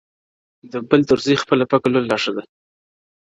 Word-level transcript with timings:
o 0.63 0.65
د 0.71 0.73
بل 0.89 1.01
تر 1.09 1.17
زوى 1.25 1.35
خپله 1.43 1.63
پکه 1.71 1.87
لور 1.91 2.03
لا 2.09 2.17
ښه 2.23 2.31
ده! 2.35 2.43